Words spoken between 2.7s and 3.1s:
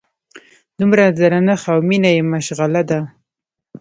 ده.